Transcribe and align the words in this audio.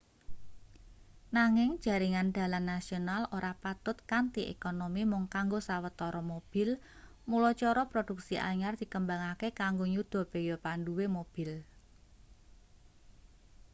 nanging 1.37 1.71
jaringan 1.85 2.27
dalan 2.37 2.63
nasional 2.73 3.21
ora 3.37 3.51
patut 3.63 3.97
kanthi 4.11 4.43
ekonomi 4.55 5.01
mung 5.11 5.25
kanggo 5.35 5.59
sawetara 5.67 6.21
mobil 6.33 6.69
mula 7.29 7.51
cara 7.61 7.83
produksi 7.91 8.35
anyar 8.49 8.73
dikembangake 8.81 9.47
kanggo 9.61 9.85
nyuda 9.93 10.21
beya 10.31 10.55
panduwe 10.65 11.05
mobil 11.17 11.51